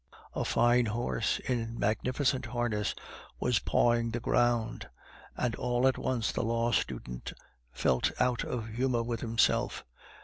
[0.33, 2.95] A fine horse, in magnificent harness,
[3.39, 4.89] was pawing the ground,
[5.37, 7.33] and all at once the law student
[7.71, 9.85] felt out of humor with himself.